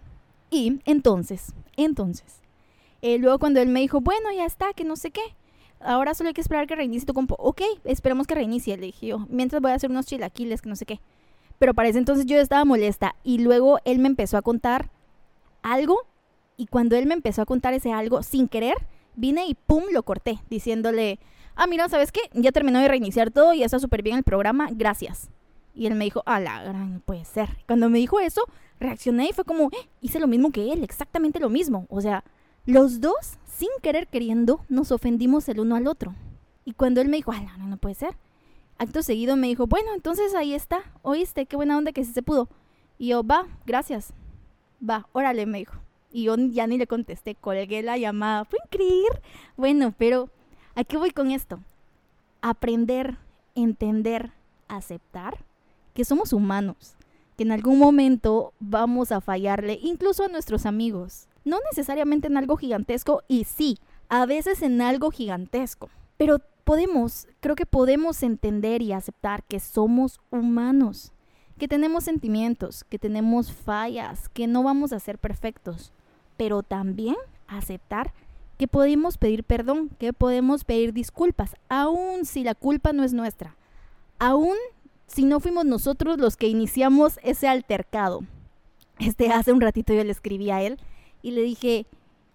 Y 0.50 0.80
entonces, 0.84 1.54
entonces, 1.76 2.40
eh, 3.02 3.18
luego 3.18 3.38
cuando 3.38 3.60
él 3.60 3.68
me 3.68 3.80
dijo, 3.80 4.00
bueno, 4.00 4.32
ya 4.32 4.44
está, 4.44 4.72
que 4.74 4.84
no 4.84 4.96
sé 4.96 5.10
qué, 5.10 5.22
ahora 5.80 6.14
solo 6.14 6.28
hay 6.28 6.34
que 6.34 6.40
esperar 6.40 6.66
que 6.66 6.76
reinicie 6.76 7.06
tu 7.06 7.14
compo. 7.14 7.36
Ok, 7.38 7.62
esperemos 7.84 8.26
que 8.26 8.34
reinicie, 8.34 8.76
le 8.76 8.86
dije 8.86 9.06
yo. 9.06 9.26
Mientras 9.28 9.60
voy 9.62 9.72
a 9.72 9.74
hacer 9.74 9.90
unos 9.90 10.06
chilaquiles, 10.06 10.62
que 10.62 10.68
no 10.68 10.76
sé 10.76 10.86
qué. 10.86 11.00
Pero 11.58 11.74
para 11.74 11.88
ese 11.88 11.98
entonces 11.98 12.26
yo 12.26 12.38
estaba 12.38 12.64
molesta. 12.64 13.14
Y 13.24 13.38
luego 13.38 13.78
él 13.84 13.98
me 13.98 14.08
empezó 14.08 14.36
a 14.36 14.42
contar 14.42 14.90
algo. 15.62 16.06
Y 16.56 16.66
cuando 16.66 16.96
él 16.96 17.06
me 17.06 17.14
empezó 17.14 17.42
a 17.42 17.46
contar 17.46 17.74
ese 17.74 17.92
algo, 17.92 18.22
sin 18.22 18.48
querer, 18.48 18.76
vine 19.14 19.46
y 19.46 19.54
pum, 19.54 19.84
lo 19.92 20.02
corté, 20.02 20.38
diciéndole, 20.48 21.18
ah, 21.54 21.66
mira, 21.66 21.88
¿sabes 21.88 22.12
qué? 22.12 22.20
Ya 22.32 22.52
terminó 22.52 22.78
de 22.78 22.88
reiniciar 22.88 23.30
todo 23.30 23.52
y 23.52 23.58
ya 23.58 23.66
está 23.66 23.78
súper 23.78 24.02
bien 24.02 24.16
el 24.16 24.22
programa, 24.22 24.68
gracias. 24.72 25.30
Y 25.76 25.86
él 25.86 25.94
me 25.94 26.06
dijo, 26.06 26.22
a 26.24 26.40
la 26.40 26.62
gran, 26.62 27.02
puede 27.04 27.26
ser. 27.26 27.50
Cuando 27.66 27.90
me 27.90 27.98
dijo 27.98 28.18
eso, 28.18 28.40
reaccioné 28.80 29.28
y 29.28 29.32
fue 29.34 29.44
como, 29.44 29.66
eh, 29.66 29.88
hice 30.00 30.18
lo 30.18 30.26
mismo 30.26 30.50
que 30.50 30.72
él, 30.72 30.82
exactamente 30.82 31.38
lo 31.38 31.50
mismo. 31.50 31.86
O 31.90 32.00
sea, 32.00 32.24
los 32.64 33.02
dos, 33.02 33.36
sin 33.44 33.68
querer 33.82 34.08
queriendo, 34.08 34.64
nos 34.70 34.90
ofendimos 34.90 35.46
el 35.50 35.60
uno 35.60 35.76
al 35.76 35.86
otro. 35.86 36.14
Y 36.64 36.72
cuando 36.72 37.02
él 37.02 37.08
me 37.08 37.18
dijo, 37.18 37.30
a 37.30 37.42
la 37.42 37.52
gran, 37.52 37.68
no 37.68 37.76
puede 37.76 37.94
ser. 37.94 38.16
Acto 38.78 39.02
seguido 39.02 39.36
me 39.36 39.48
dijo, 39.48 39.66
bueno, 39.66 39.92
entonces 39.94 40.34
ahí 40.34 40.54
está, 40.54 40.80
oíste, 41.02 41.44
qué 41.44 41.56
buena 41.56 41.76
onda 41.76 41.92
que 41.92 42.04
sí 42.06 42.12
se 42.12 42.22
pudo. 42.22 42.48
Y 42.96 43.08
yo, 43.08 43.22
va, 43.22 43.46
gracias. 43.66 44.14
Va, 44.82 45.06
órale, 45.12 45.44
me 45.44 45.58
dijo. 45.58 45.76
Y 46.10 46.24
yo 46.24 46.36
ya 46.36 46.66
ni 46.66 46.78
le 46.78 46.86
contesté, 46.86 47.34
colgué 47.34 47.82
la 47.82 47.98
llamada. 47.98 48.44
¿Pueden 48.44 48.66
creer? 48.70 49.22
Bueno, 49.58 49.94
pero 49.98 50.30
¿a 50.74 50.84
qué 50.84 50.96
voy 50.96 51.10
con 51.10 51.30
esto? 51.30 51.60
Aprender, 52.40 53.18
entender, 53.54 54.32
aceptar 54.68 55.45
que 55.96 56.04
somos 56.04 56.34
humanos, 56.34 56.94
que 57.36 57.42
en 57.42 57.52
algún 57.52 57.78
momento 57.78 58.52
vamos 58.60 59.10
a 59.12 59.22
fallarle, 59.22 59.80
incluso 59.82 60.24
a 60.24 60.28
nuestros 60.28 60.66
amigos. 60.66 61.26
No 61.42 61.58
necesariamente 61.70 62.26
en 62.26 62.36
algo 62.36 62.58
gigantesco, 62.58 63.22
y 63.28 63.44
sí, 63.44 63.78
a 64.10 64.26
veces 64.26 64.60
en 64.60 64.82
algo 64.82 65.10
gigantesco. 65.10 65.88
Pero 66.18 66.40
podemos, 66.64 67.28
creo 67.40 67.56
que 67.56 67.64
podemos 67.64 68.22
entender 68.22 68.82
y 68.82 68.92
aceptar 68.92 69.42
que 69.44 69.58
somos 69.58 70.20
humanos, 70.30 71.14
que 71.56 71.66
tenemos 71.66 72.04
sentimientos, 72.04 72.84
que 72.84 72.98
tenemos 72.98 73.50
fallas, 73.50 74.28
que 74.28 74.46
no 74.46 74.62
vamos 74.62 74.92
a 74.92 75.00
ser 75.00 75.18
perfectos, 75.18 75.92
pero 76.36 76.62
también 76.62 77.16
aceptar 77.48 78.12
que 78.58 78.68
podemos 78.68 79.16
pedir 79.16 79.44
perdón, 79.44 79.88
que 79.98 80.12
podemos 80.12 80.64
pedir 80.64 80.92
disculpas, 80.92 81.56
aun 81.70 82.26
si 82.26 82.44
la 82.44 82.54
culpa 82.54 82.92
no 82.92 83.02
es 83.02 83.14
nuestra, 83.14 83.56
aun 84.18 84.56
si 85.06 85.24
no 85.24 85.40
fuimos 85.40 85.64
nosotros 85.64 86.18
los 86.18 86.36
que 86.36 86.48
iniciamos 86.48 87.18
ese 87.22 87.48
altercado. 87.48 88.24
Este 88.98 89.28
hace 89.28 89.52
un 89.52 89.60
ratito 89.60 89.92
yo 89.92 90.04
le 90.04 90.12
escribí 90.12 90.50
a 90.50 90.62
él 90.62 90.78
y 91.22 91.32
le 91.32 91.42
dije, 91.42 91.86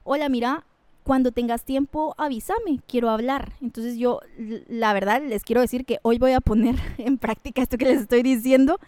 hola, 0.03 0.29
mira, 0.29 0.65
cuando 1.03 1.31
tengas 1.31 1.63
tiempo 1.63 2.15
avísame, 2.17 2.79
quiero 2.87 3.09
hablar. 3.09 3.53
Entonces 3.61 3.97
yo, 3.97 4.19
la 4.67 4.93
verdad, 4.93 5.21
les 5.21 5.43
quiero 5.43 5.61
decir 5.61 5.85
que 5.85 5.99
hoy 6.03 6.17
voy 6.17 6.31
a 6.33 6.41
poner 6.41 6.75
en 6.97 7.17
práctica 7.17 7.61
esto 7.61 7.77
que 7.77 7.85
les 7.85 8.01
estoy 8.01 8.23
diciendo. 8.23 8.79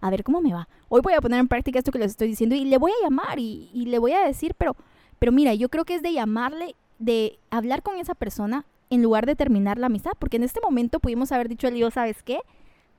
A 0.00 0.10
ver 0.10 0.24
cómo 0.24 0.40
me 0.40 0.52
va. 0.52 0.68
Hoy 0.88 1.02
voy 1.02 1.12
a 1.12 1.20
poner 1.20 1.40
en 1.40 1.48
práctica 1.48 1.78
esto 1.78 1.92
que 1.92 1.98
les 1.98 2.12
estoy 2.12 2.28
diciendo 2.28 2.54
y 2.54 2.64
le 2.64 2.78
voy 2.78 2.90
a 2.90 3.04
llamar 3.04 3.38
y, 3.38 3.70
le 3.74 3.98
voy 3.98 4.12
a 4.12 4.26
decir, 4.26 4.54
pero, 4.56 4.74
pero 5.18 5.30
mira, 5.30 5.52
yo 5.54 5.68
creo 5.68 5.84
que 5.84 5.94
es 5.94 6.02
de 6.02 6.12
llamarle, 6.12 6.74
de 6.98 7.38
hablar 7.50 7.82
con 7.82 7.98
esa 7.98 8.14
persona 8.14 8.64
en 8.88 9.02
lugar 9.02 9.26
de 9.26 9.36
terminar 9.36 9.78
la 9.78 9.86
amistad, 9.86 10.12
porque 10.18 10.38
en 10.38 10.42
este 10.42 10.60
momento 10.60 10.98
pudimos 10.98 11.32
haber 11.32 11.48
dicho 11.48 11.70
lío, 11.70 11.90
¿sabes 11.90 12.22
qué? 12.22 12.40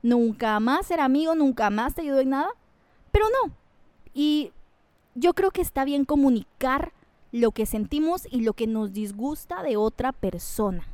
Nunca 0.03 0.59
más 0.59 0.87
ser 0.87 0.99
amigo, 0.99 1.35
nunca 1.35 1.69
más 1.69 1.93
te 1.95 2.01
ayudo 2.01 2.19
en 2.19 2.29
nada, 2.29 2.49
pero 3.11 3.25
no. 3.29 3.53
Y 4.13 4.51
yo 5.15 5.33
creo 5.33 5.51
que 5.51 5.61
está 5.61 5.85
bien 5.85 6.05
comunicar 6.05 6.91
lo 7.31 7.51
que 7.51 7.65
sentimos 7.65 8.27
y 8.29 8.41
lo 8.41 8.53
que 8.53 8.67
nos 8.67 8.93
disgusta 8.93 9.63
de 9.63 9.77
otra 9.77 10.11
persona. 10.11 10.85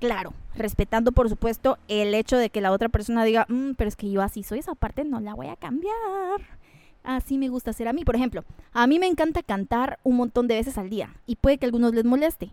Claro, 0.00 0.32
respetando 0.54 1.12
por 1.12 1.28
supuesto 1.28 1.78
el 1.88 2.14
hecho 2.14 2.36
de 2.36 2.50
que 2.50 2.60
la 2.60 2.72
otra 2.72 2.88
persona 2.88 3.24
diga, 3.24 3.46
"Mm, 3.48 3.72
pero 3.76 3.88
es 3.88 3.96
que 3.96 4.10
yo 4.10 4.22
así 4.22 4.42
soy, 4.42 4.60
esa 4.60 4.74
parte 4.74 5.04
no 5.04 5.20
la 5.20 5.34
voy 5.34 5.48
a 5.48 5.56
cambiar. 5.56 6.58
Así 7.02 7.38
me 7.38 7.48
gusta 7.48 7.72
ser 7.72 7.88
a 7.88 7.92
mí. 7.92 8.04
Por 8.04 8.16
ejemplo, 8.16 8.44
a 8.72 8.86
mí 8.86 8.98
me 8.98 9.06
encanta 9.06 9.42
cantar 9.42 9.98
un 10.04 10.16
montón 10.16 10.46
de 10.46 10.56
veces 10.56 10.78
al 10.78 10.90
día 10.90 11.14
y 11.26 11.36
puede 11.36 11.58
que 11.58 11.66
a 11.66 11.68
algunos 11.68 11.94
les 11.94 12.04
moleste 12.04 12.50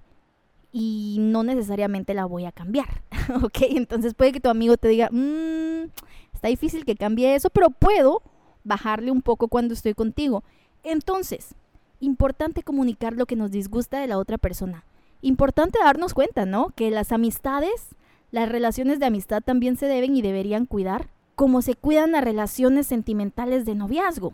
y 0.78 1.16
no 1.22 1.44
necesariamente 1.44 2.14
la 2.14 2.26
voy 2.26 2.44
a 2.44 2.52
cambiar, 2.52 3.02
¿ok? 3.44 3.60
Entonces 3.70 4.14
puede 4.14 4.34
que 4.34 4.42
tu 4.42 4.50
amigo 4.50 4.76
te 4.76 4.90
diga, 4.90 5.08
"Mm, 5.10 5.90
está 6.34 6.50
difícil 6.50 6.84
que 6.84 6.98
cambie 6.98 7.34
eso, 7.34 7.50
pero 7.50 7.70
puedo 7.70 8.22
bajarle 8.66 9.10
un 9.10 9.22
poco 9.22 9.48
cuando 9.48 9.74
estoy 9.74 9.94
contigo. 9.94 10.44
Entonces, 10.84 11.56
importante 12.02 12.62
comunicar 12.62 13.14
lo 13.14 13.26
que 13.26 13.38
nos 13.38 13.52
disgusta 13.52 14.02
de 14.02 14.08
la 14.08 14.18
otra 14.18 14.38
persona. 14.38 14.84
Importante 15.22 15.80
darnos 15.82 16.14
cuenta, 16.14 16.46
¿no? 16.46 16.72
Que 16.76 16.92
las 16.92 17.14
amistades, 17.14 17.96
las 18.32 18.50
relaciones 18.50 19.00
de 19.00 19.06
amistad 19.06 19.42
también 19.42 19.78
se 19.78 19.86
deben 19.86 20.18
y 20.18 20.22
deberían 20.22 20.66
cuidar, 20.66 21.08
como 21.36 21.62
se 21.62 21.76
cuidan 21.76 22.12
las 22.12 22.24
relaciones 22.26 22.86
sentimentales 22.86 23.66
de 23.66 23.76
noviazgo. 23.76 24.34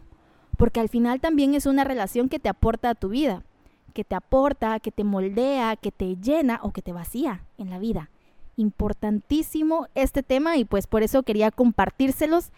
Porque 0.58 0.80
al 0.80 0.90
final 0.90 1.20
también 1.20 1.54
es 1.54 1.68
una 1.68 1.84
relación 1.84 2.30
que 2.30 2.40
te 2.40 2.50
aporta 2.50 2.90
a 2.90 2.96
tu 2.96 3.10
vida, 3.10 3.44
que 3.92 4.04
te 4.04 4.16
aporta, 4.16 4.80
que 4.80 4.92
te 4.92 5.04
moldea, 5.04 5.76
que 5.76 5.92
te 5.92 6.16
llena 6.18 6.60
o 6.64 6.72
que 6.72 6.82
te 6.82 6.94
vacía 6.94 7.44
en 7.58 7.70
la 7.70 7.80
vida. 7.80 8.10
Importantísimo 8.58 9.88
este 9.96 10.24
tema 10.24 10.58
y 10.58 10.66
pues 10.66 10.88
por 10.88 11.04
eso 11.04 11.24
quería 11.24 11.52
compartírselos. 11.52 12.52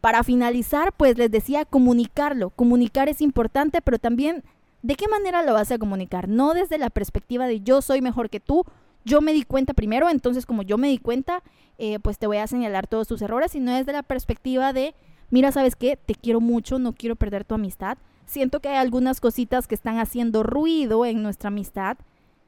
Para 0.00 0.22
finalizar, 0.22 0.92
pues 0.92 1.16
les 1.16 1.30
decía 1.30 1.64
comunicarlo. 1.64 2.50
Comunicar 2.50 3.08
es 3.08 3.20
importante, 3.20 3.80
pero 3.80 3.98
también 3.98 4.44
de 4.82 4.96
qué 4.96 5.08
manera 5.08 5.42
lo 5.42 5.54
vas 5.54 5.70
a 5.70 5.78
comunicar. 5.78 6.28
No 6.28 6.52
desde 6.52 6.76
la 6.76 6.90
perspectiva 6.90 7.46
de 7.46 7.60
yo 7.60 7.80
soy 7.80 8.02
mejor 8.02 8.28
que 8.28 8.38
tú, 8.38 8.64
yo 9.04 9.20
me 9.22 9.32
di 9.32 9.42
cuenta 9.42 9.72
primero, 9.72 10.10
entonces 10.10 10.44
como 10.44 10.62
yo 10.62 10.76
me 10.76 10.88
di 10.88 10.98
cuenta, 10.98 11.42
eh, 11.78 11.98
pues 12.00 12.18
te 12.18 12.26
voy 12.26 12.36
a 12.36 12.46
señalar 12.46 12.86
todos 12.86 13.08
tus 13.08 13.22
errores, 13.22 13.52
sino 13.52 13.74
desde 13.74 13.92
la 13.92 14.02
perspectiva 14.02 14.72
de, 14.72 14.94
mira, 15.30 15.52
¿sabes 15.52 15.74
qué? 15.76 15.96
Te 15.96 16.14
quiero 16.14 16.40
mucho, 16.40 16.78
no 16.78 16.92
quiero 16.92 17.16
perder 17.16 17.44
tu 17.44 17.54
amistad. 17.54 17.98
Siento 18.26 18.60
que 18.60 18.68
hay 18.68 18.76
algunas 18.76 19.20
cositas 19.20 19.66
que 19.66 19.74
están 19.74 19.98
haciendo 19.98 20.42
ruido 20.42 21.04
en 21.04 21.22
nuestra 21.22 21.48
amistad 21.48 21.98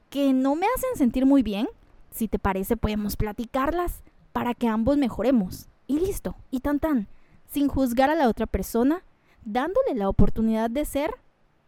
que 0.09 0.33
no 0.33 0.55
me 0.55 0.65
hacen 0.75 0.97
sentir 0.97 1.25
muy 1.25 1.43
bien. 1.43 1.67
Si 2.11 2.27
te 2.27 2.39
parece, 2.39 2.77
podemos 2.77 3.15
platicarlas 3.15 4.03
para 4.33 4.53
que 4.53 4.67
ambos 4.67 4.97
mejoremos. 4.97 5.67
Y 5.87 5.99
listo, 5.99 6.35
y 6.51 6.59
tan 6.59 6.79
tan, 6.79 7.07
sin 7.47 7.67
juzgar 7.69 8.09
a 8.09 8.15
la 8.15 8.27
otra 8.27 8.45
persona, 8.45 9.03
dándole 9.45 9.95
la 9.95 10.09
oportunidad 10.09 10.69
de 10.69 10.83
ser 10.83 11.11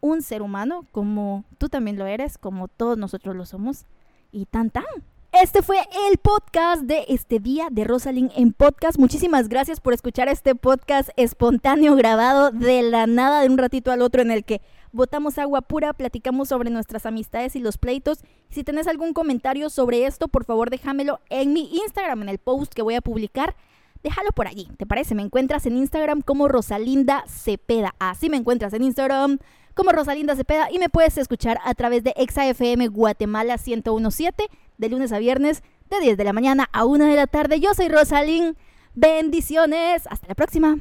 un 0.02 0.22
ser 0.22 0.42
humano 0.42 0.86
como 0.92 1.46
tú 1.58 1.70
también 1.70 1.98
lo 1.98 2.06
eres, 2.06 2.38
como 2.38 2.68
todos 2.68 2.98
nosotros 2.98 3.36
lo 3.36 3.46
somos. 3.46 3.86
Y 4.32 4.46
tan 4.46 4.70
tan. 4.70 4.86
Este 5.32 5.62
fue 5.62 5.78
el 6.10 6.18
podcast 6.18 6.82
de 6.82 7.06
este 7.08 7.40
día 7.40 7.68
de 7.70 7.84
Rosalind 7.84 8.32
en 8.36 8.52
podcast. 8.52 8.98
Muchísimas 8.98 9.48
gracias 9.48 9.80
por 9.80 9.94
escuchar 9.94 10.28
este 10.28 10.56
podcast 10.56 11.10
espontáneo 11.18 11.96
grabado 11.96 12.50
de 12.50 12.82
la 12.82 13.06
nada 13.06 13.42
de 13.42 13.48
un 13.48 13.60
ratito 13.60 13.92
al 13.92 14.02
otro 14.02 14.24
en 14.24 14.32
el 14.32 14.44
que 14.44 14.60
botamos 14.92 15.38
agua 15.38 15.62
pura, 15.62 15.94
platicamos 15.94 16.50
sobre 16.50 16.72
nuestras 16.72 17.06
amistades 17.06 17.56
y 17.56 17.60
los 17.60 17.78
pleitos. 17.78 18.22
Si 18.50 18.64
tenés 18.64 18.88
algún 18.88 19.14
comentario 19.14 19.70
sobre 19.70 20.08
esto, 20.08 20.30
por 20.30 20.46
favor 20.46 20.72
déjamelo 20.72 21.20
en 21.30 21.54
mi 21.54 21.70
Instagram, 21.78 22.24
en 22.24 22.30
el 22.30 22.40
post 22.40 22.74
que 22.74 22.82
voy 22.82 22.96
a 22.96 23.02
publicar. 23.02 23.56
Déjalo 24.02 24.32
por 24.32 24.48
allí, 24.48 24.68
¿te 24.78 24.88
parece? 24.88 25.14
Me 25.14 25.22
encuentras 25.22 25.68
en 25.68 25.78
Instagram 25.78 26.22
como 26.22 26.48
Rosalinda 26.48 27.24
Cepeda. 27.28 27.94
Así 28.00 28.32
me 28.32 28.38
encuentras 28.38 28.74
en 28.74 28.82
Instagram 28.82 29.38
como 29.76 29.92
Rosalinda 29.92 30.36
Cepeda 30.36 30.70
y 30.72 30.80
me 30.80 30.90
puedes 30.90 31.20
escuchar 31.20 31.60
a 31.64 31.76
través 31.76 32.04
de 32.04 32.14
ExaFM 32.18 32.88
Guatemala 32.88 33.58
1017 33.64 34.50
de 34.80 34.90
lunes 34.90 35.12
a 35.12 35.20
viernes 35.20 35.62
de 35.90 36.00
10 36.00 36.18
de 36.18 36.24
la 36.24 36.34
mañana 36.34 36.68
a 36.72 36.86
1 36.86 37.06
de 37.06 37.16
la 37.16 37.28
tarde. 37.28 37.60
Yo 37.60 37.74
soy 37.76 37.90
Rosalind. 37.90 38.56
Bendiciones. 38.96 40.08
Hasta 40.08 40.28
la 40.28 40.36
próxima. 40.36 40.78